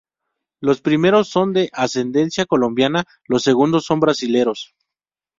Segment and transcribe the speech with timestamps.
[0.61, 4.73] Los primeros son de ascendencia colombiana, los segundos son brasileros.